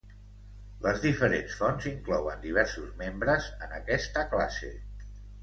Les 0.85 1.03
diferents 1.03 1.53
fonts 1.59 1.85
inclouen 1.91 2.41
diversos 2.47 2.89
membres 3.03 3.51
en 3.67 3.77
aquesta 3.83 4.27
classe. 4.35 4.73